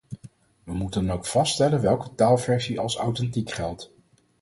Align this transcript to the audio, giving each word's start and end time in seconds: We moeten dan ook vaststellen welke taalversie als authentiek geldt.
We 0.63 0.73
moeten 0.73 1.05
dan 1.05 1.15
ook 1.17 1.25
vaststellen 1.25 1.81
welke 1.81 2.15
taalversie 2.15 2.79
als 2.79 2.95
authentiek 2.95 3.51
geldt. 3.51 3.91